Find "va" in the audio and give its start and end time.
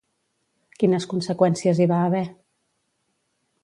1.95-2.03